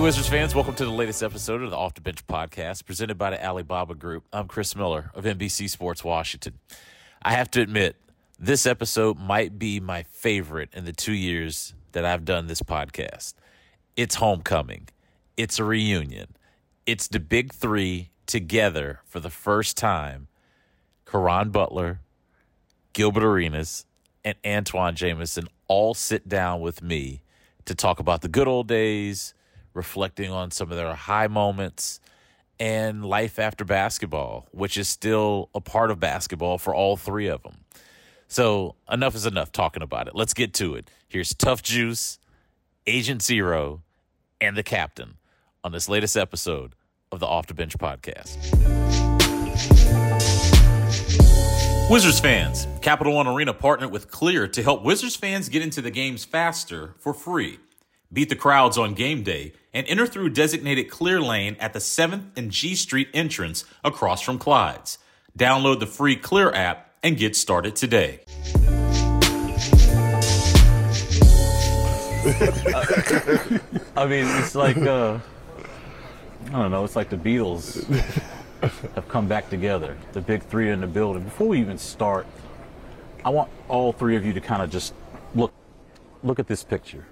[0.00, 3.28] Wizards fans, welcome to the latest episode of the Off the Bench podcast presented by
[3.28, 4.24] the Alibaba Group.
[4.32, 6.58] I'm Chris Miller of NBC Sports Washington.
[7.22, 7.96] I have to admit,
[8.38, 13.34] this episode might be my favorite in the two years that I've done this podcast.
[13.94, 14.88] It's homecoming,
[15.36, 16.28] it's a reunion,
[16.86, 20.28] it's the big three together for the first time
[21.04, 22.00] Caron Butler,
[22.94, 23.84] Gilbert Arenas,
[24.24, 27.22] and Antawn Jamison all sit down with me
[27.66, 29.34] to talk about the good old days,
[29.74, 32.00] reflecting on some of their high moments,
[32.58, 37.42] and life after basketball, which is still a part of basketball for all three of
[37.42, 37.64] them.
[38.28, 40.14] So, enough is enough talking about it.
[40.14, 40.88] Let's get to it.
[41.08, 42.18] Here's Tough Juice,
[42.86, 43.82] Agent Zero,
[44.40, 45.16] and the captain
[45.64, 46.74] on this latest episode
[47.10, 48.36] of the Off the Bench podcast.
[51.90, 55.90] Wizards fans, Capital One Arena partnered with Clear to help Wizards fans get into the
[55.90, 57.58] games faster for free.
[58.12, 62.36] Beat the crowds on game day and enter through designated Clear Lane at the 7th
[62.36, 64.98] and G Street entrance across from Clyde's.
[65.38, 68.20] Download the free Clear app and get started today.
[73.96, 75.18] I mean, it's like uh,
[76.46, 76.84] I don't know.
[76.84, 77.86] It's like the Beatles
[78.60, 79.96] have come back together.
[80.12, 81.22] The big three in the building.
[81.22, 82.26] Before we even start,
[83.24, 84.94] I want all three of you to kind of just
[85.34, 85.52] look
[86.24, 87.06] look at this picture,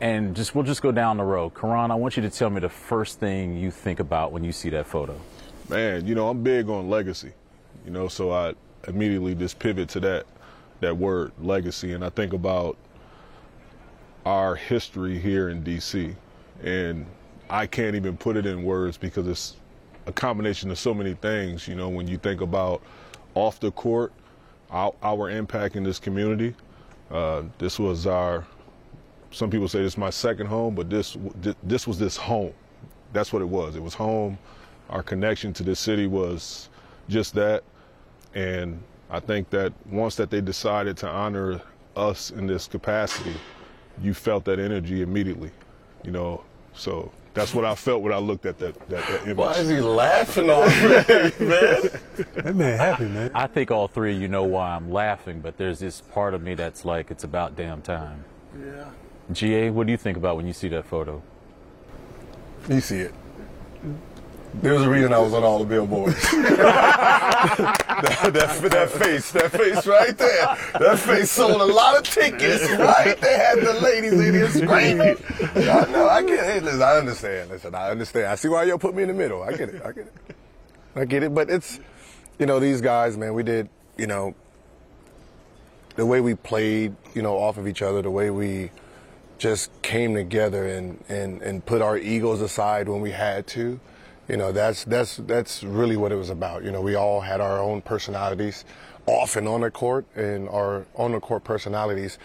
[0.00, 1.54] and just we'll just go down the road.
[1.54, 4.52] Caron, I want you to tell me the first thing you think about when you
[4.52, 5.18] see that photo.
[5.68, 7.32] Man, you know I'm big on legacy,
[7.84, 8.54] you know, so I
[8.86, 10.26] immediately just pivot to that
[10.80, 12.76] that word legacy, and I think about
[14.24, 16.14] our history here in D.C.
[16.62, 17.06] and
[17.48, 19.56] I can't even put it in words because it's
[20.06, 21.68] a combination of so many things.
[21.68, 22.82] You know, when you think about
[23.34, 24.12] off the court,
[24.70, 26.54] our, our impact in this community.
[27.10, 28.46] Uh, this was our.
[29.36, 31.14] Some people say this is my second home, but this
[31.62, 32.54] this was this home.
[33.12, 33.76] That's what it was.
[33.76, 34.38] It was home.
[34.88, 36.70] Our connection to this city was
[37.10, 37.62] just that,
[38.34, 41.60] and I think that once that they decided to honor
[41.96, 43.34] us in this capacity,
[44.00, 45.50] you felt that energy immediately.
[46.02, 46.42] You know,
[46.72, 49.36] so that's what I felt when I looked at that that, that image.
[49.36, 51.90] Why is he laughing already, man?
[52.36, 53.32] That man happy, man.
[53.34, 56.42] I think all three of you know why I'm laughing, but there's this part of
[56.42, 58.24] me that's like, it's about damn time.
[58.58, 58.88] Yeah.
[59.32, 61.22] GA, what do you think about when you see that photo?
[62.68, 63.14] You see it.
[64.62, 66.14] There's a reason I was on all the billboards.
[66.32, 67.76] that,
[68.22, 70.56] that, that, face, that face right there.
[70.80, 73.20] That face sold a lot of tickets, right?
[73.20, 75.16] They had the ladies in here screaming.
[75.40, 76.62] I know, I get it.
[76.62, 77.50] Listen, I understand.
[77.50, 78.26] Listen, I understand.
[78.26, 79.42] I see why y'all put me in the middle.
[79.42, 79.82] I get it.
[79.84, 80.36] I get it.
[80.94, 81.34] I get it.
[81.34, 81.78] But it's,
[82.38, 84.34] you know, these guys, man, we did, you know,
[85.96, 88.70] the way we played, you know, off of each other, the way we
[89.38, 93.78] just came together and, and, and put our egos aside when we had to.
[94.28, 96.64] You know that's that's that's really what it was about.
[96.64, 98.64] You know we all had our own personalities
[99.06, 102.18] off and on the court and our on the court personalities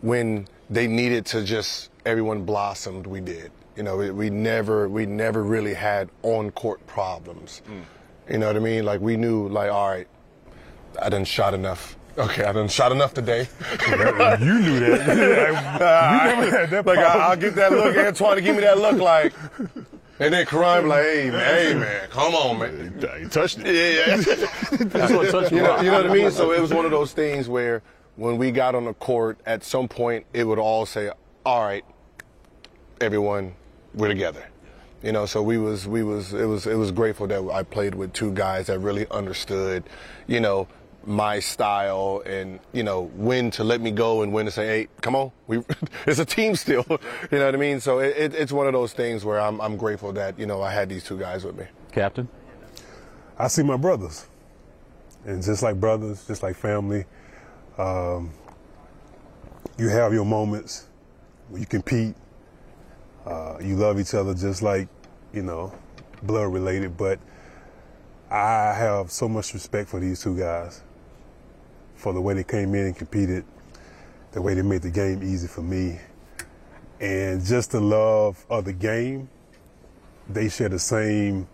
[0.00, 3.52] when they needed to just everyone blossomed we did.
[3.76, 7.60] You know we, we never we never really had on court problems.
[7.68, 7.82] Mm.
[8.32, 8.86] you know what i mean?
[8.86, 10.08] Like we knew like all right
[11.02, 13.48] i done shot enough Okay, I done shot enough today.
[13.88, 15.06] you knew that.
[15.06, 16.86] you never had that.
[16.86, 19.32] Like I, will get that look, Antawn, to give me that look, like
[20.20, 23.20] and then Caron like, hey man, hey man, come on man.
[23.20, 23.66] You touched it.
[23.66, 24.46] Yeah, yeah.
[24.86, 26.30] That's what touched you know, you know what I mean?
[26.30, 27.82] So it was one of those things where
[28.16, 31.10] when we got on the court, at some point it would all say,
[31.46, 31.84] All right,
[33.00, 33.54] everyone,
[33.94, 34.44] we're together.
[35.04, 37.94] You know, so we was we was it was it was grateful that I played
[37.94, 39.84] with two guys that really understood,
[40.26, 40.66] you know,
[41.06, 44.88] my style and you know when to let me go and when to say hey
[45.00, 45.62] come on we
[46.06, 46.84] it's a team still.
[47.30, 47.80] You know what i mean?
[47.80, 50.62] So it, it, it's one of those things where I'm, I'm grateful that you know
[50.62, 51.64] i had these two guys with me.
[51.92, 52.28] Captain?
[53.38, 54.26] I see my brothers.
[55.24, 57.04] And just like brothers just like family
[57.76, 58.32] um,
[59.78, 60.86] you have your moments
[61.48, 62.14] where you compete
[63.26, 64.88] uh, you love each other just like
[65.32, 65.72] you know
[66.22, 67.18] blood related but
[68.30, 70.82] I have so much respect for these two guys
[71.98, 73.44] for the way they came in and competed,
[74.32, 75.98] the way they made the game easy for me,
[77.00, 79.28] and just the love of the game.
[80.28, 81.48] They share the same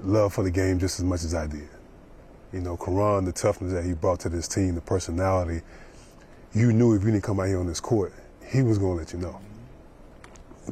[0.00, 1.68] love for the game just as much as I did.
[2.52, 5.62] You know, Caron, the toughness that he brought to this team, the personality,
[6.54, 8.12] you knew if you didn't come out here on this court,
[8.46, 9.40] he was going to let you know.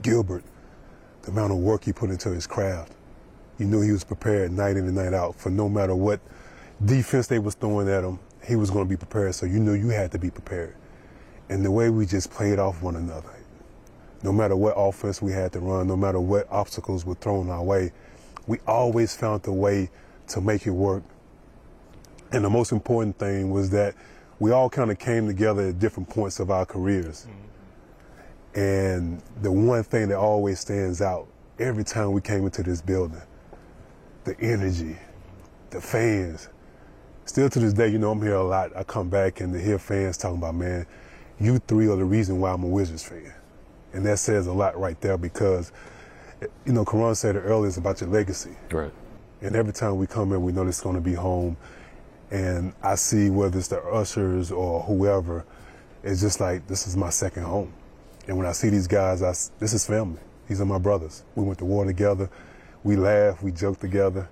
[0.02, 0.42] Gilbert,
[1.22, 2.92] the amount of work he put into his craft,
[3.58, 6.20] you knew he was prepared night in and night out for no matter what
[6.84, 9.34] defense they was throwing at him, he was going to be prepared.
[9.34, 10.74] So you knew you had to be prepared.
[11.48, 13.34] And the way we just played off one another,
[14.22, 17.62] no matter what offense we had to run, no matter what obstacles were thrown our
[17.62, 17.92] way,
[18.46, 19.90] we always found a way
[20.28, 21.02] to make it work.
[22.32, 23.94] And the most important thing was that
[24.38, 27.26] we all kind of came together at different points of our careers.
[27.26, 28.60] Mm-hmm.
[28.60, 31.28] And the one thing that always stands out
[31.58, 33.22] every time we came into this building,
[34.24, 34.96] the energy,
[35.70, 36.48] the fans.
[37.26, 38.74] Still to this day, you know, I'm here a lot.
[38.76, 40.86] I come back and to hear fans talking about, man,
[41.40, 43.34] you three are the reason why I'm a Wizards fan.
[43.92, 45.72] And that says a lot right there because,
[46.64, 48.56] you know, Caron said it earlier, it's about your legacy.
[48.70, 48.92] Right.
[49.42, 51.56] And every time we come in, we know this is going to be home.
[52.30, 55.44] And I see whether it's the ushers or whoever,
[56.04, 57.72] it's just like, this is my second home.
[58.28, 60.20] And when I see these guys, I, this is family.
[60.46, 61.24] These are my brothers.
[61.34, 62.30] We went to war together.
[62.84, 64.28] We laugh, we joke together.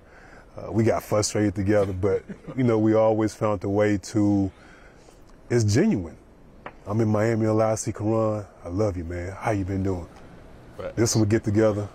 [0.57, 2.23] Uh, we got frustrated together, but,
[2.55, 4.49] you know, we always found a way to,
[5.49, 6.15] it's genuine.
[6.87, 7.71] I'm in Miami a lot.
[7.71, 8.45] I see Caron.
[8.63, 9.31] I love you, man.
[9.31, 10.07] How you been doing?
[10.95, 11.89] This one we get together.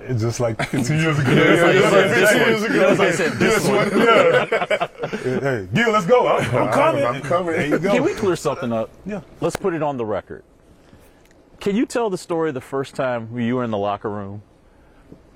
[0.00, 1.34] It's just like two years ago.
[1.34, 3.98] That's why I said this one.
[3.98, 5.40] Yeah.
[5.40, 6.28] Hey, Gil, let's go.
[6.28, 7.04] I'm, I'm coming.
[7.04, 7.52] I'm coming.
[7.52, 7.92] There you go.
[7.92, 8.90] Can we clear something up?
[9.04, 9.20] Yeah.
[9.40, 10.44] Let's put it on the record.
[11.60, 14.42] Can you tell the story the first time you were in the locker room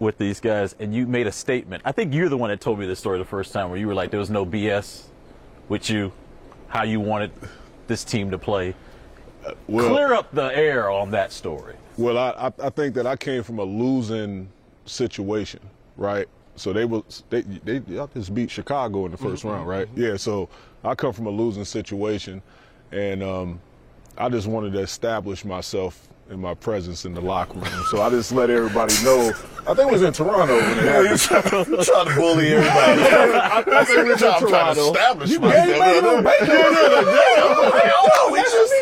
[0.03, 1.83] with these guys and you made a statement?
[1.85, 3.87] I think you're the one that told me this story the first time where you
[3.87, 5.05] were like, there was no BS
[5.69, 6.13] with you,
[6.69, 7.31] how you wanted
[7.87, 8.75] this team to play.
[9.47, 11.77] Uh, well, Clear up the air on that story.
[11.97, 14.49] Well, I, I think that I came from a losing
[14.87, 15.61] situation,
[15.97, 16.27] right?
[16.57, 19.49] So they was they they y'all just beat Chicago in the 1st mm-hmm.
[19.49, 19.87] round, right?
[19.89, 20.03] Mm-hmm.
[20.03, 20.17] Yeah.
[20.17, 20.49] So
[20.85, 22.43] I come from a losing situation,
[22.91, 23.61] and um,
[24.19, 27.85] I just wanted to establish myself in my presence in the locker room.
[27.91, 29.33] So I just let everybody know.
[29.67, 31.21] I think it was in Toronto when it happened.
[31.85, 33.03] trying to bully everybody.
[33.03, 36.25] I think in I'm trying to establish myself.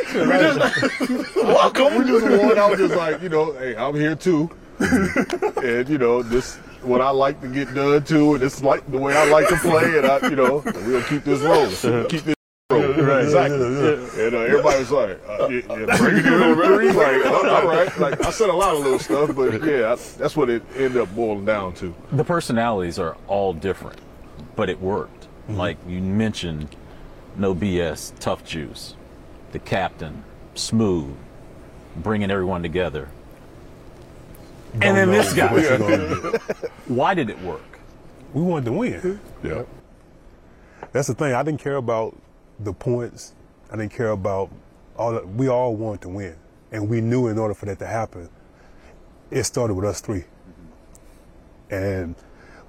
[1.37, 1.99] Welcome.
[1.99, 2.59] We just won.
[2.59, 7.01] I was just like, you know, hey, I'm here too, and you know, this what
[7.01, 9.99] I like to get done too, and it's like the way I like to play,
[9.99, 12.40] and I, you know, we'll keep this rolling, keep this.
[12.99, 13.25] rolling.
[13.25, 13.57] Exactly.
[14.27, 16.93] And uh, everybody was like, uh, yeah, yeah, bring it in on three.
[16.93, 17.99] Like, all right.
[17.99, 20.99] Like, I said a lot of little stuff, but yeah, I, that's what it ended
[20.99, 21.95] up boiling down to.
[22.13, 23.99] The personalities are all different,
[24.57, 25.29] but it worked.
[25.49, 26.75] Like you mentioned,
[27.37, 28.95] no BS, tough juice,
[29.53, 30.23] the captain,
[30.55, 31.15] smooth,
[31.97, 33.09] bringing everyone together.
[34.75, 35.53] and then this guy.
[35.53, 36.39] What you gonna do?
[36.87, 37.63] Why did it work?
[38.33, 39.21] We wanted to win.
[39.43, 39.63] Yeah.
[40.93, 41.35] That's the thing.
[41.35, 42.17] I didn't care about
[42.65, 43.35] the points.
[43.71, 44.51] I didn't care about
[44.97, 45.12] all.
[45.12, 46.37] The, we all wanted to win,
[46.73, 48.29] and we knew in order for that to happen,
[49.31, 50.25] it started with us three.
[51.71, 52.17] And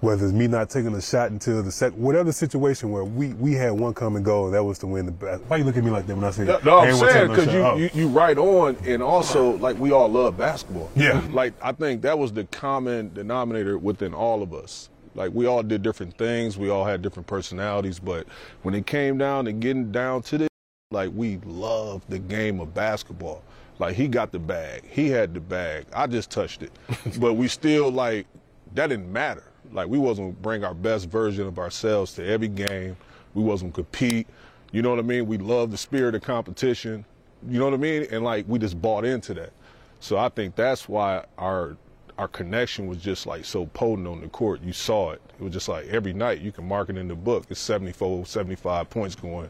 [0.02, 3.54] whether it's me not taking a shot until the sec, whatever situation where we we
[3.54, 5.12] had one come and go, that was to win the.
[5.12, 5.44] best.
[5.48, 6.44] Why you look at me like that when I say?
[6.44, 7.62] No, no, I'm saying take no because you?
[7.62, 7.76] Oh.
[7.78, 10.90] you you right on, and also like we all love basketball.
[10.96, 11.24] Yeah.
[11.32, 14.90] Like I think that was the common denominator within all of us.
[15.16, 18.28] Like we all did different things, we all had different personalities, but
[18.64, 20.50] when it came down to getting down to this,
[20.92, 23.44] like we loved the game of basketball.
[23.80, 25.86] Like he got the bag, he had the bag.
[25.94, 26.72] I just touched it,
[27.20, 28.28] but we still like
[28.76, 29.44] that didn't matter.
[29.74, 32.96] Like we wasn't bring our best version of ourselves to every game.
[33.34, 34.28] We wasn't compete.
[34.72, 35.28] You know what I mean?
[35.28, 37.06] We love the spirit of competition.
[37.48, 38.08] You know what I mean?
[38.12, 39.52] And like we just bought into that.
[40.00, 41.78] So I think that's why our
[42.22, 44.62] our connection was just like so potent on the court.
[44.62, 45.22] You saw it.
[45.40, 47.46] It was just like every night you can mark it in the book.
[47.50, 49.50] It's 74, 75 points going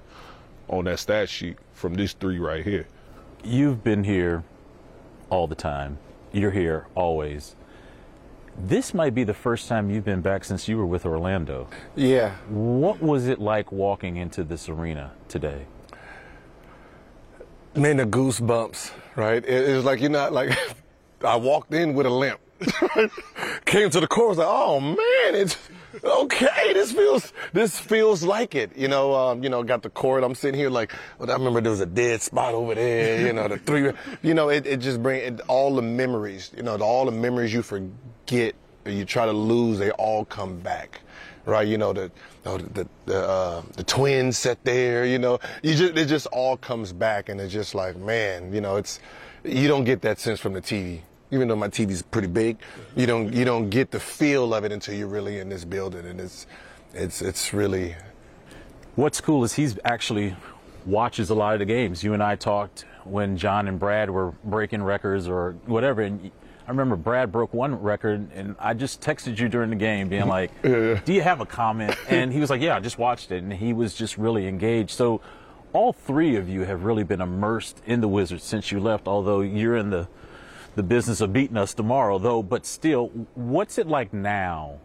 [0.70, 2.88] on that stat sheet from these three right here.
[3.44, 4.46] You've been here
[5.30, 5.98] all the time.
[6.32, 7.58] You're here always.
[8.58, 11.68] This might be the first time you've been back since you were with Orlando.
[11.98, 12.36] Yeah.
[12.48, 15.66] What was it like walking into this arena today?
[17.76, 19.44] Man, the goosebumps, right?
[19.44, 20.58] It, it was like, you're not like
[21.22, 22.40] I walked in with a limp.
[23.66, 25.58] Came to the was like, oh man, it's
[26.04, 26.74] okay.
[26.74, 28.78] This feels, this feels like it.
[28.78, 30.24] You know, um, you know, got the court.
[30.24, 33.26] I'm sitting here like, well, I remember there was a dead spot over there.
[33.26, 33.92] You know, the three.
[34.22, 36.52] You know, it, it just bring it, all the memories.
[36.56, 40.60] You know, all the memories you forget or you try to lose, they all come
[40.60, 41.02] back
[41.46, 41.68] right?
[41.68, 42.12] You know the
[42.44, 45.06] the the, the, uh, the twins sat there.
[45.06, 48.62] You know, you just it just all comes back, and it's just like, man, you
[48.62, 49.00] know, it's
[49.44, 51.02] you don't get that sense from the TV.
[51.32, 52.58] Even though my TV's pretty big,
[52.96, 56.06] you don't you don't get the feel of it until you're really in this building,
[56.06, 56.46] and it's
[56.94, 57.96] it's it's really
[58.96, 60.36] What's cool is he's actually
[60.86, 62.04] watches a lot of the games.
[62.04, 66.30] You and I talked when John and Brad were breaking records or whatever, and
[66.68, 70.28] I remember Brad broke one record, and I just texted you during the game, being
[70.28, 73.42] like, "Do you have a comment?" And he was like, "Yeah, I just watched it,"
[73.42, 74.92] and he was just really engaged.
[74.92, 75.22] So,
[75.72, 79.08] all three of you have really been immersed in the Wizards since you left.
[79.08, 80.10] Although you're in the
[80.76, 82.44] the business of beating us tomorrow, though.
[82.44, 84.80] But still, what's it like now,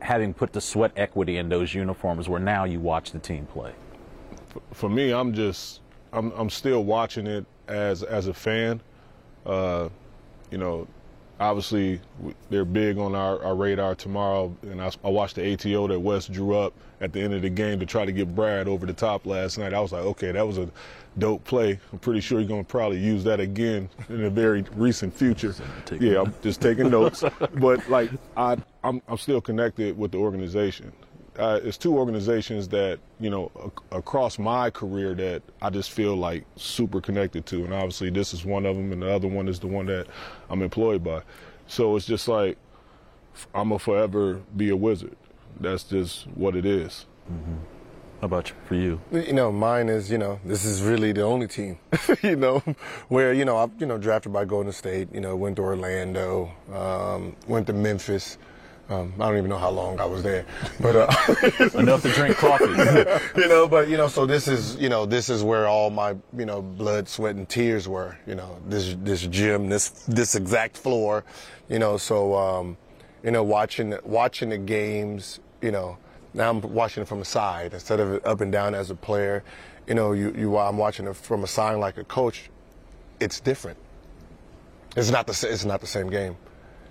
[0.00, 3.72] having put the sweat equity in those uniforms, where now you watch the team play?
[4.72, 5.80] For me, I'm just
[6.12, 8.80] I'm I'm still watching it as as a fan.
[9.44, 9.88] Uh,
[10.50, 10.86] you know,
[11.38, 12.00] obviously
[12.50, 14.54] they're big on our, our radar tomorrow.
[14.62, 17.50] And I, I, watched the ATO that Wes drew up at the end of the
[17.50, 19.74] game to try to get Brad over the top last night.
[19.74, 20.70] I was like, okay, that was a
[21.18, 21.78] dope play.
[21.92, 25.54] I'm pretty sure you're going to probably use that again in a very recent future.
[26.00, 27.22] Yeah, I'm just taking notes.
[27.54, 30.92] but like, I, I'm, I'm still connected with the organization
[31.38, 36.16] uh, it's two organizations that you know ac- across my career that I just feel
[36.16, 39.48] like super connected to, and obviously this is one of them, and the other one
[39.48, 40.06] is the one that
[40.50, 41.22] I'm employed by.
[41.66, 42.56] So it's just like
[43.54, 45.16] I'm gonna forever be a wizard.
[45.60, 47.06] That's just what it is.
[47.30, 47.56] Mm-hmm.
[48.20, 49.00] How about you, for you?
[49.12, 51.78] You know, mine is you know this is really the only team,
[52.22, 52.60] you know,
[53.08, 56.50] where you know I you know drafted by Golden State, you know went to Orlando,
[56.72, 58.38] um, went to Memphis.
[58.88, 60.46] Um, I don't even know how long I was there,
[60.80, 61.06] but uh,
[61.78, 62.66] enough to drink coffee.
[63.40, 66.10] you know, but you know, so this is you know this is where all my
[66.36, 68.16] you know blood, sweat, and tears were.
[68.28, 71.24] You know, this this gym, this this exact floor.
[71.68, 72.76] You know, so um,
[73.24, 75.40] you know, watching watching the games.
[75.60, 75.98] You know,
[76.32, 79.42] now I'm watching it from the side instead of up and down as a player.
[79.88, 82.50] You know, you you I'm watching it from a side like a coach.
[83.18, 83.78] It's different.
[84.96, 86.36] It's not the it's not the same game.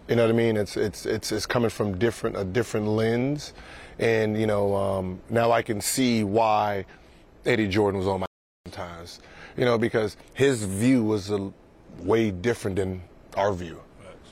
[0.08, 0.56] You know what I mean?
[0.56, 3.54] It's it's it's it's coming from different a different lens,
[3.98, 6.86] and you know um, now I can see why
[7.46, 8.28] Eddie Jordan was on my
[8.72, 9.20] times.
[9.58, 11.52] You know because his view was a,
[12.00, 13.02] way different than
[13.36, 13.82] our view.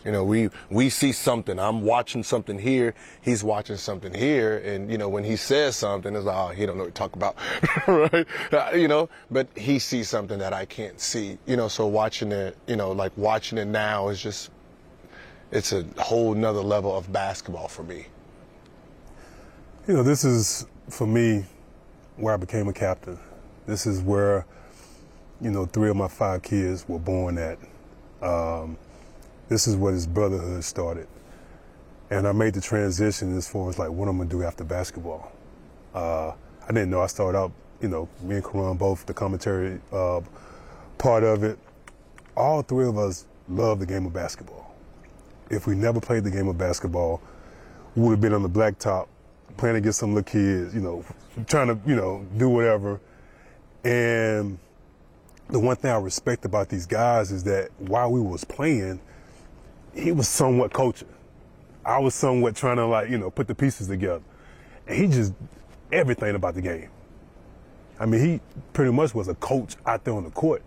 [0.06, 1.58] You know, we we see something.
[1.58, 2.94] I'm watching something here.
[3.22, 6.66] He's watching something here, and you know, when he says something, it's like, oh, he
[6.66, 7.38] don't know what to talk about,
[7.88, 8.28] right?
[8.52, 11.38] Uh, you know, but he sees something that I can't see.
[11.46, 14.52] You know, so watching it, you know, like watching it now is just
[15.54, 18.08] it's a whole nother level of basketball for me.
[19.88, 21.46] You know, this is for me
[22.18, 23.20] where I became a captain.
[23.68, 24.48] This is where,
[25.40, 27.60] you know, three of my five kids were born at.
[28.24, 28.78] Um,
[29.48, 31.08] this is where this brotherhood started.
[32.10, 35.32] And I made the transition as far as like what I'm gonna do after basketball.
[35.94, 36.30] Uh,
[36.64, 40.22] I didn't know I started out, you know, me and Caron both the commentary uh,
[40.98, 41.60] part of it.
[42.36, 44.63] All three of us love the game of basketball
[45.54, 47.22] if we never played the game of basketball,
[47.96, 49.08] we would have been on the blacktop
[49.58, 51.06] playing against some little kids, you know,
[51.48, 53.00] trying to, you know, do whatever.
[53.84, 54.58] And
[55.50, 59.00] the one thing I respect about these guys is that while we was playing,
[59.94, 61.10] he was somewhat coaching.
[61.86, 64.24] I was somewhat trying to like, you know, put the pieces together.
[64.88, 65.34] And he just
[65.92, 66.90] everything about the game.
[68.00, 68.40] I mean, he
[68.74, 70.64] pretty much was a coach out there on the court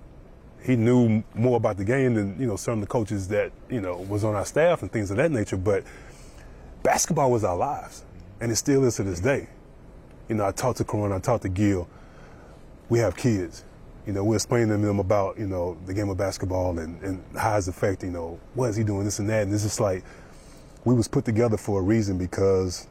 [0.66, 3.80] he knew more about the game than you know some of the coaches that you
[3.80, 5.56] know was on our staff and things of that nature.
[5.56, 5.84] But
[6.82, 8.04] basketball was our lives,
[8.40, 9.48] and it still is to this day.
[10.28, 11.88] You know, I talked to Caron, I talked to Gil.
[12.88, 13.64] We have kids.
[14.06, 17.22] You know, we're explaining to them about you know the game of basketball and, and
[17.36, 18.10] how it's affecting.
[18.10, 20.04] You know, what is he doing this and that, and it's just like
[20.84, 22.88] we was put together for a reason because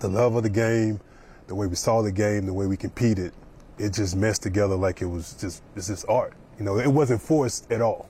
[0.00, 1.00] the love of the game,
[1.48, 3.32] the way we saw the game, the way we competed,
[3.78, 6.32] it just meshed together like it was just it's just art.
[6.58, 8.08] You know, it wasn't forced at all.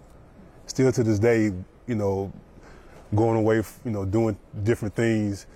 [0.67, 1.53] Still to this day,
[1.87, 2.33] you know,
[3.15, 5.47] going away, you know, doing different things.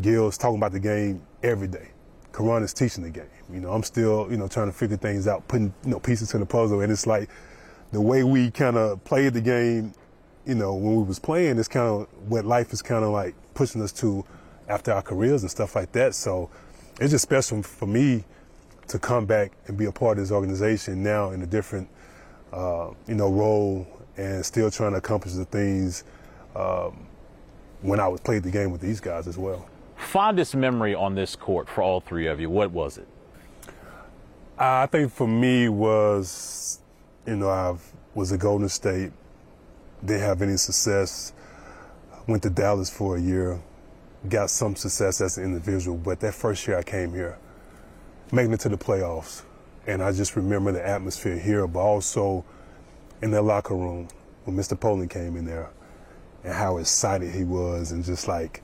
[0.00, 1.90] Gil's talking about the game every day.
[2.32, 3.26] Caron is teaching the game.
[3.52, 6.30] You know, I'm still, you know, trying to figure things out, putting, you know, pieces
[6.30, 6.80] to the puzzle.
[6.80, 7.28] And it's like
[7.92, 9.92] the way we kind of played the game,
[10.46, 13.34] you know, when we was playing it's kind of what life is kind of like
[13.54, 14.24] pushing us to
[14.68, 16.14] after our careers and stuff like that.
[16.14, 16.50] So
[17.00, 18.24] it's just special for me
[18.88, 21.88] to come back and be a part of this organization now in a different–
[22.52, 26.04] uh, you know, role and still trying to accomplish the things
[26.54, 27.06] um,
[27.80, 29.66] when I was played the game with these guys as well.
[29.96, 33.08] Fondest memory on this court for all three of you, what was it?
[34.58, 36.80] I think for me was,
[37.26, 37.76] you know, I
[38.14, 39.12] was at Golden State,
[40.04, 41.32] didn't have any success,
[42.26, 43.60] went to Dallas for a year,
[44.28, 47.38] got some success as an individual, but that first year I came here,
[48.30, 49.42] making it to the playoffs,
[49.86, 52.44] and I just remember the atmosphere here, but also
[53.20, 54.08] in the locker room
[54.44, 54.78] when Mr.
[54.78, 55.70] Pollin came in there
[56.44, 58.62] and how excited he was and just like,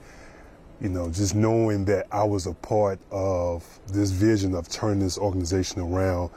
[0.80, 5.18] you know, just knowing that I was a part of this vision of turning this
[5.18, 6.30] organization around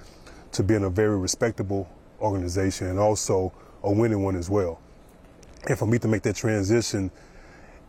[0.53, 4.79] to being a very respectable organization and also a winning one as well.
[5.67, 7.11] And for me to make that transition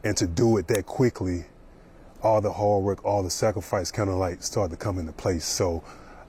[0.05, 1.45] and to do it that quickly,
[2.23, 5.45] all the hard work, all the sacrifice kind of like started to come into place.
[5.45, 5.83] So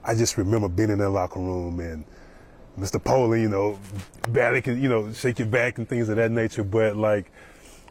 [0.04, 2.04] I just remember being in that locker room and
[2.78, 3.02] Mr.
[3.02, 3.78] Pollin, you know,
[4.62, 6.64] can, you know, shake your back and things of that nature.
[6.64, 7.30] But like,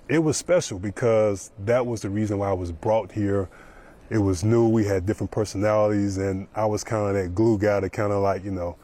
[0.10, 3.50] it was special because that was the reason why I was brought here.
[4.10, 4.68] It was new.
[4.68, 8.22] We had different personalities, and I was kind of that glue guy to kind of
[8.22, 8.76] like, you know,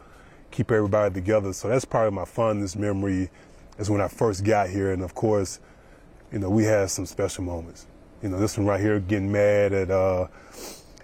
[0.50, 1.54] keep everybody together.
[1.54, 3.30] So that's probably my fondest memory
[3.78, 4.92] is when I first got here.
[4.92, 5.60] And of course,
[6.32, 7.86] you know, we had some special moments.
[8.24, 10.28] You know, this one right here, getting mad at uh,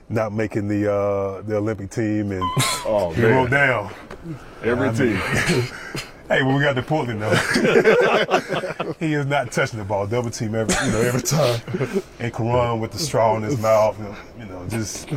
[0.09, 2.41] not making the uh, the Olympic team, and
[2.85, 3.31] Oh, he man.
[3.31, 3.93] wrote down.
[4.63, 5.63] Every I mean- team.
[6.27, 7.35] Hey, when we got to Portland though,
[8.99, 10.07] he is not touching the ball.
[10.07, 11.61] Double team every you know every time.
[12.17, 15.07] And Caron with the straw in his mouth, you know, you know, just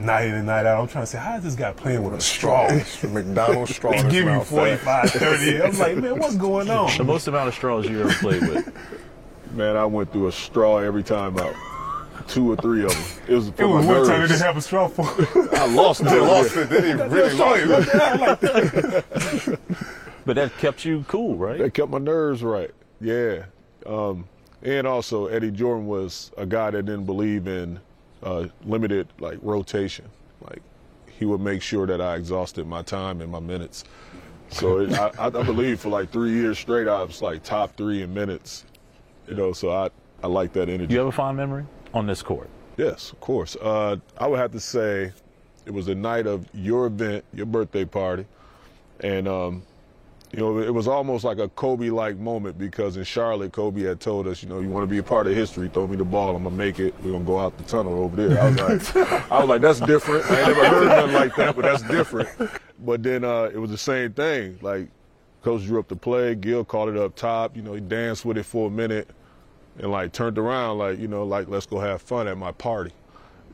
[0.00, 0.80] night in and night out.
[0.80, 2.68] I'm trying to say, how is this guy playing with a straw?
[3.12, 3.92] McDonald's straw.
[3.92, 4.48] They in his give you mouth.
[4.48, 5.62] 45, 30.
[5.62, 6.98] I'm like, man, what's going on?
[6.98, 8.72] The most amount of straws you ever played with.
[9.52, 11.54] Man, I went through a straw every time out.
[12.30, 13.02] Two or three of them.
[13.26, 15.02] It was for It was my one time they didn't have a straw for.
[15.56, 16.10] I lost it.
[16.10, 16.70] He lost it.
[16.70, 19.58] Then he really lost it.
[20.26, 21.58] But that kept you cool, right?
[21.58, 22.70] That kept my nerves right.
[23.00, 23.46] Yeah.
[23.86, 24.28] Um,
[24.62, 27.80] and also, Eddie Jordan was a guy that didn't believe in
[28.22, 30.04] uh, limited like rotation.
[30.42, 30.62] Like
[31.08, 33.82] he would make sure that I exhausted my time and my minutes.
[34.50, 37.76] So it, I, I I believe for like three years straight, I was like top
[37.76, 38.66] three in minutes.
[39.26, 39.88] You know, so I
[40.22, 40.92] I like that energy.
[40.92, 42.48] You have a fond memory on this court?
[42.76, 43.56] Yes, of course.
[43.56, 45.12] Uh, I would have to say
[45.66, 48.26] it was the night of your event, your birthday party,
[49.00, 49.62] and um,
[50.32, 54.26] you know it was almost like a Kobe-like moment because in Charlotte, Kobe had told
[54.26, 56.36] us, you know, you want to be a part of history, throw me the ball,
[56.36, 56.94] I'm gonna make it.
[57.02, 58.40] We're gonna go out the tunnel over there.
[58.40, 58.96] I was like,
[59.32, 60.24] I was like, that's different.
[60.30, 62.28] I ain't never heard nothing like that, but that's different.
[62.78, 64.58] But then uh, it was the same thing.
[64.62, 64.88] Like
[65.42, 67.56] Coach drew up the play, Gil called it up top.
[67.56, 69.10] You know, he danced with it for a minute
[69.78, 72.92] and like turned around like you know like let's go have fun at my party.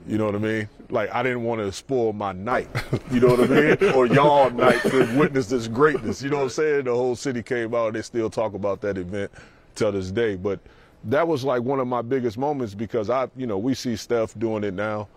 [0.07, 0.69] You know what i mean?
[0.91, 2.69] Like i didn't want to spoil my night.
[3.11, 3.95] You know what i mean?
[3.95, 6.23] Or y'all night to witness this greatness.
[6.23, 6.85] You know what i'm saying?
[6.85, 9.31] The whole city came out they still talk about that event
[9.75, 10.37] till this day.
[10.37, 10.61] But
[11.05, 14.39] that was like one of my biggest moments because i you know we see steph
[14.39, 15.09] doing it now.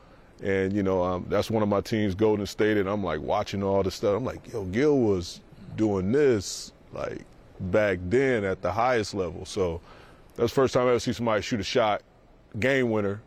[0.41, 3.63] And you know um, that's one of my teams golden state and i'm like watching
[3.63, 4.17] all this stuff.
[4.17, 5.41] I'm like yo gil was
[5.75, 7.25] doing this like
[7.59, 9.45] back then at the highest level.
[9.45, 9.81] So
[10.39, 12.01] that's the first time I ever see somebody shoot a shot,
[12.57, 13.21] game winner,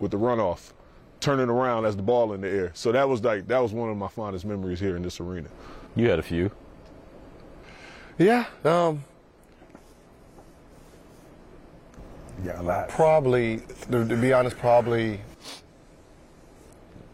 [0.00, 0.72] with the runoff,
[1.20, 2.72] turning around as the ball in the air.
[2.74, 5.48] So that was like that was one of my fondest memories here in this arena.
[5.94, 6.50] You had a few.
[8.18, 8.46] Yeah.
[8.64, 9.04] Um,
[12.44, 12.88] Yeah, a lot.
[12.88, 15.20] probably, to, to be honest, probably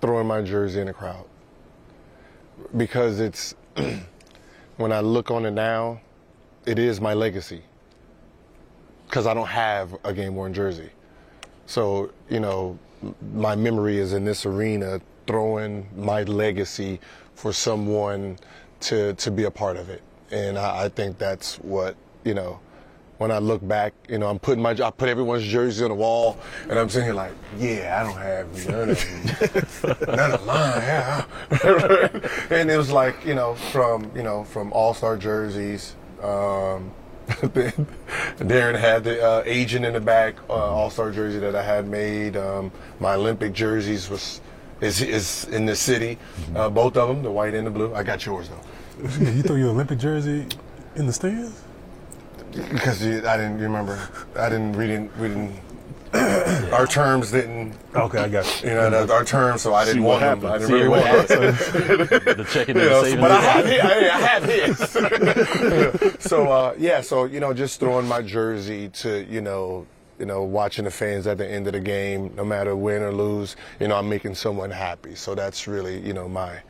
[0.01, 1.27] throwing my jersey in the crowd
[2.77, 3.55] because it's
[4.77, 6.01] when I look on it now,
[6.65, 7.65] it is my legacy
[9.15, 10.91] because I don't have a game worn jersey.
[11.67, 12.77] So you know,
[13.33, 16.99] my memory is in this arena throwing my legacy
[17.37, 18.41] for someone
[18.81, 22.59] to to be a part of it, and I, I think that's what you know.
[23.19, 25.95] When I look back, you know, I'm putting my I put everyone's jersey on the
[25.95, 26.37] wall,
[26.69, 30.83] and I'm sitting here like, yeah, I don't have none of them, none of mine,
[30.83, 31.25] yeah.
[32.51, 35.95] and it was like, you know, from you know from All Star jerseys.
[36.21, 36.91] Um,
[38.39, 41.89] Darren had the uh, agent in the back, uh, All Star jersey that I had
[41.89, 42.37] made.
[42.37, 44.41] Um, my Olympic jerseys was
[44.81, 46.19] is is in the city,
[46.55, 47.95] uh, both of them, the white and the blue.
[47.95, 50.47] I got yours though, you threw your Olympic jersey
[50.97, 51.61] in the stands?
[52.55, 54.09] because I didn't remember.
[54.37, 54.77] I didn't.
[54.77, 55.17] We didn't.
[55.19, 55.55] We didn't.
[56.73, 57.75] our terms didn't.
[57.95, 58.69] Okay, I got you.
[58.71, 60.47] You know, that- our terms, so I didn't want them.
[60.47, 60.69] I happens.
[60.69, 62.37] didn't See really what want them.
[62.37, 63.21] The checking You and know, savings.
[63.21, 63.81] but I have his.
[63.81, 66.17] I, I have his.
[66.31, 69.87] so uh, yeah, so you know, just throwing my jersey to you know,
[70.19, 73.13] you know, watching the fans at the end of the game, no matter win or
[73.13, 75.15] lose, you know, I'm making someone happy.
[75.17, 76.61] So that's really you know my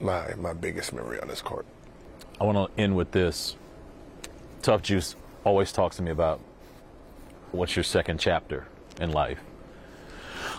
[0.00, 1.66] my my biggest memory on this court.
[2.40, 3.56] I want to end with this.
[4.62, 6.40] Tough Juice always talks to me about
[7.54, 8.66] what's your second chapter
[9.00, 9.40] in life.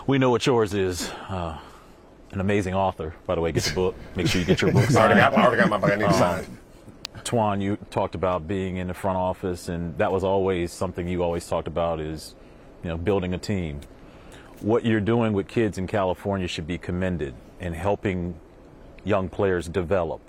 [0.06, 1.10] We know what yours is.
[1.28, 1.58] Uh,
[2.32, 3.52] an amazing author, by the way.
[3.52, 3.94] Get the book.
[4.14, 5.90] Make sure you get your book I already got, I already got my book.
[5.90, 6.58] I need to sign.
[7.24, 11.22] Twan, you talked about being in the front office, and that was always something you
[11.22, 12.34] always talked about is,
[12.82, 13.80] you know, building a team.
[14.60, 18.38] What you're doing with kids in California should be commended in helping
[19.04, 20.20] young players develop.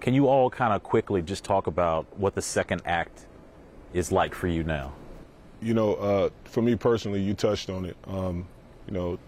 [0.00, 3.26] Can you all kind of quickly just talk about what the second act
[3.92, 4.92] is like for you now?
[5.62, 7.96] You know, uh, for me personally, you touched on it.
[8.06, 8.46] Um,
[8.86, 9.18] you know,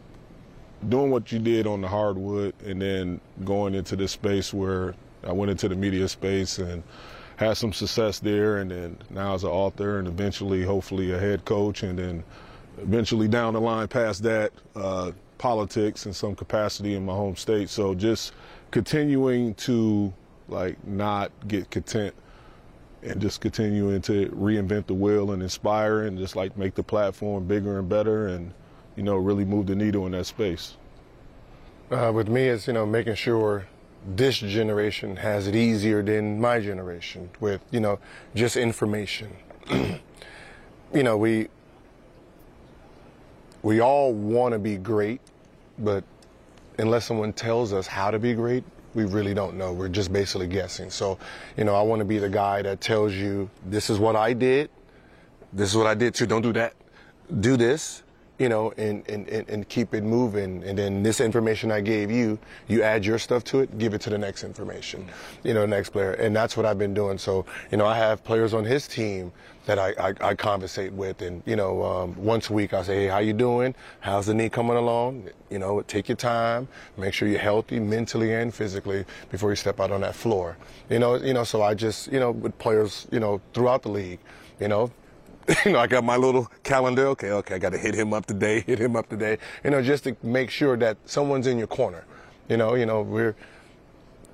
[0.88, 5.32] doing what you did on the hardwood and then going into this space where I
[5.32, 6.82] went into the media space and
[7.36, 11.44] had some success there and then now as an author and eventually hopefully a head
[11.44, 12.24] coach and then
[12.78, 17.68] eventually down the line past that uh, politics in some capacity in my home state
[17.68, 18.32] so just
[18.70, 20.12] continuing to
[20.48, 22.14] like not get content
[23.04, 27.46] and just continuing to reinvent the wheel and inspire and just like make the platform
[27.46, 28.52] bigger and better and
[28.96, 30.76] you know really move the needle in that space.
[31.90, 33.66] Uh, with me, it's you know making sure
[34.16, 37.98] this generation has it easier than my generation with you know
[38.34, 39.36] just information.
[39.70, 41.48] you know we
[43.62, 45.20] we all want to be great,
[45.78, 46.04] but
[46.78, 48.64] unless someone tells us how to be great,
[48.94, 49.72] we really don't know.
[49.72, 50.90] We're just basically guessing.
[50.90, 51.18] So,
[51.56, 54.32] you know, I want to be the guy that tells you, this is what I
[54.32, 54.70] did.
[55.52, 56.26] This is what I did too.
[56.26, 56.74] Don't do that.
[57.40, 58.03] Do this,
[58.38, 60.64] you know, and, and, and keep it moving.
[60.64, 64.00] And then this information I gave you, you add your stuff to it, give it
[64.02, 65.08] to the next information,
[65.44, 66.12] you know, next player.
[66.12, 67.18] And that's what I've been doing.
[67.18, 69.32] So, you know, I have players on his team
[69.66, 71.22] that I, I, I conversate with.
[71.22, 73.74] And, you know, um, once a week I say, hey, how you doing?
[74.00, 75.30] How's the knee coming along?
[75.48, 76.66] You know, take your time.
[76.96, 80.56] Make sure you're healthy mentally and physically before you step out on that floor.
[80.90, 83.90] You know, you know, so I just, you know, with players, you know, throughout the
[83.90, 84.18] league,
[84.60, 84.90] you know,
[85.64, 87.08] you know, I got my little calendar.
[87.08, 89.38] Okay, okay, I got to hit him up today, hit him up today.
[89.62, 92.04] You know, just to make sure that someone's in your corner.
[92.48, 93.34] You know, you know, we're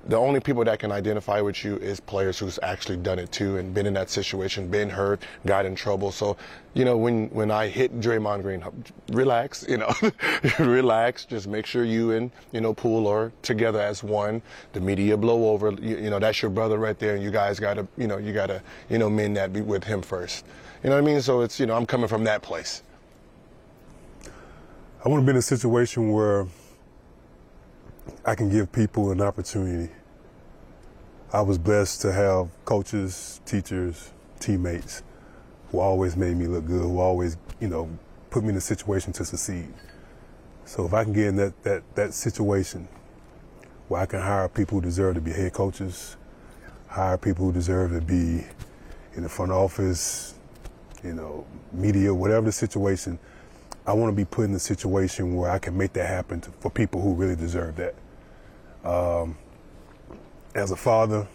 [0.07, 3.57] the only people that can identify with you is players who's actually done it too
[3.57, 6.11] and been in that situation, been hurt, got in trouble.
[6.11, 6.37] So,
[6.73, 8.63] you know, when when I hit Draymond Green,
[9.11, 9.93] relax, you know,
[10.59, 11.25] relax.
[11.25, 14.41] Just make sure you and you know Poole are together as one.
[14.73, 15.71] The media blow over.
[15.71, 18.17] You, you know, that's your brother right there, and you guys got to, you know,
[18.17, 20.45] you got to, you know, mend that with him first.
[20.83, 21.21] You know what I mean?
[21.21, 22.81] So it's you know, I'm coming from that place.
[25.03, 26.47] I want to be in a situation where
[28.25, 29.91] I can give people an opportunity.
[31.33, 35.03] I was blessed to have coaches, teachers, teammates
[35.71, 37.89] who always made me look good, who always, you know,
[38.29, 39.73] put me in a situation to succeed.
[40.65, 42.87] So if I can get in that, that, that situation
[43.87, 46.17] where I can hire people who deserve to be head coaches,
[46.87, 48.45] hire people who deserve to be
[49.15, 50.35] in the front office,
[51.03, 53.17] you know, media, whatever the situation,
[53.85, 56.51] I want to be put in a situation where I can make that happen to,
[56.59, 57.95] for people who really deserve that.
[58.83, 59.37] Um,
[60.53, 61.27] as a father,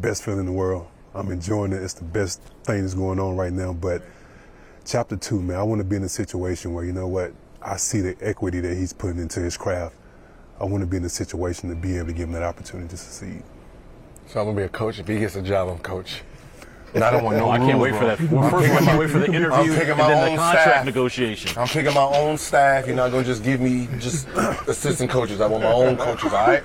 [0.00, 0.86] best feeling in the world.
[1.14, 1.82] I'm enjoying it.
[1.82, 3.72] It's the best thing that's going on right now.
[3.72, 4.02] But
[4.84, 7.76] chapter two, man, I want to be in a situation where, you know what, I
[7.76, 9.96] see the equity that he's putting into his craft.
[10.60, 12.88] I want to be in a situation to be able to give him that opportunity
[12.90, 13.42] to succeed.
[14.26, 14.98] So I'm going to be a coach.
[14.98, 16.22] If he gets a job, I'm coach.
[16.96, 17.50] And I don't want no.
[17.50, 18.00] I can't wait bro.
[18.00, 18.30] for that.
[18.32, 20.84] Well, first I can't wait for the interview and my then own the contract staff.
[20.86, 21.56] negotiation.
[21.58, 22.86] I'm picking my own staff.
[22.86, 24.26] You're not gonna just give me just
[24.66, 25.40] assistant coaches.
[25.40, 26.32] I want my own coaches.
[26.32, 26.62] All right.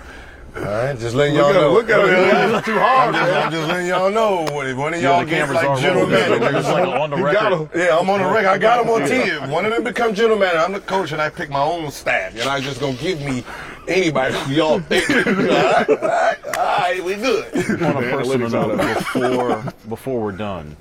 [0.54, 1.67] All right, just letting y'all Look know.
[1.70, 2.56] him, look at him.
[2.56, 3.15] It's too hard.
[3.15, 4.62] I'm just, I'm just letting y'all know.
[4.62, 7.15] If one of y'all the gets cameras are like general manager, It's like on the
[7.20, 7.39] You record.
[7.41, 7.70] got him.
[7.74, 8.48] yeah, I'm on the record.
[8.50, 9.44] I got them on TV.
[9.44, 11.89] If one of them become general manager, I'm the coach, and I pick my own
[11.89, 12.36] staff.
[12.36, 13.46] You're not just gonna give me
[13.88, 15.10] anybody who y'all think.
[15.10, 17.82] all right, all right, all right, we good.
[17.82, 20.76] on a personal note, before before we're done,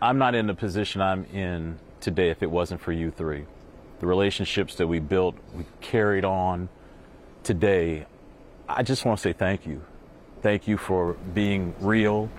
[0.00, 3.44] I'm not in the position I'm in today if it wasn't for you three.
[4.00, 6.68] The relationships that we built, we carried on
[7.42, 8.06] today.
[8.68, 9.82] I just want to say thank you.
[10.42, 12.30] Thank you for being real,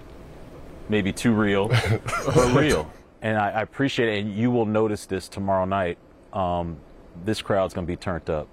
[0.88, 1.68] maybe too real,
[2.26, 2.92] but real.
[3.22, 4.20] And I, I appreciate it.
[4.22, 5.98] And you will notice this tomorrow night.
[6.32, 6.78] Um,
[7.26, 8.48] this crowd's going to be turned up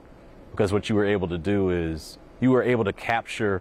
[0.57, 3.61] because what you were able to do is you were able to capture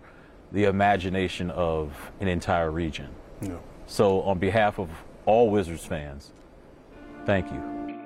[0.54, 3.10] the imagination of an entire region.
[3.42, 3.60] Know.
[3.86, 4.90] So, on behalf of
[5.26, 6.32] all Wizards fans,
[7.26, 8.05] thank you.